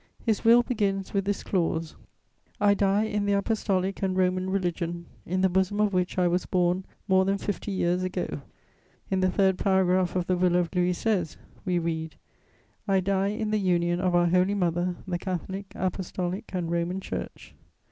[0.25, 1.95] His will begins with this clause:
[2.59, 6.47] "I DIE IN THE APOSTOLIC AND ROMAN RELIGION, IN THE BOSOM OF WHICH I WAS
[6.47, 8.41] BORN MORE THAN FIFTY YEARS AGO."
[9.11, 12.15] In the third paragraph of the will of Louis XVI., we read:
[12.87, 17.53] "I DIE IN THE UNION OF OUR HOLY MOTHER THE CATHOLIC, APOSTOLIC AND ROMAN CHURCH."